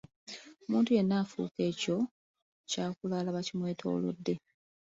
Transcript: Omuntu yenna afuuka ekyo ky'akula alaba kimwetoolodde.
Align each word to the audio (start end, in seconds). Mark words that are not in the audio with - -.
Omuntu 0.65 0.89
yenna 0.97 1.15
afuuka 1.23 1.59
ekyo 1.71 1.97
ky'akula 2.69 3.13
alaba 3.17 3.41
kimwetoolodde. 3.47 4.33